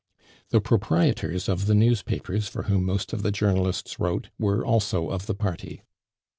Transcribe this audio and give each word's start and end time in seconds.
The 0.49 0.59
proprietors 0.59 1.47
of 1.47 1.67
the 1.67 1.75
newspapers, 1.75 2.47
for 2.47 2.63
whom 2.63 2.85
most 2.87 3.13
of 3.13 3.21
the 3.21 3.29
journalists 3.31 3.99
wrote, 3.99 4.31
were 4.39 4.65
also 4.65 5.11
of 5.11 5.27
the 5.27 5.35
party. 5.35 5.83